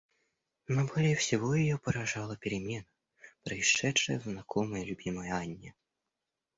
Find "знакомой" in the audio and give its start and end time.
4.23-4.81